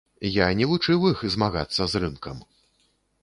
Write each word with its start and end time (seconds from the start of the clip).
Я 0.35 0.45
не 0.59 0.65
вучыў 0.71 1.03
іх 1.11 1.19
змагацца 1.35 1.81
з 1.91 2.03
рынкам. 2.05 2.37